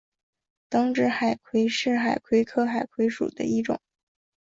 [0.67, 3.79] 等指海葵是海葵科海葵属的一种。